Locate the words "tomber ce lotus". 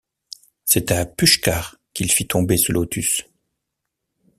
2.25-3.21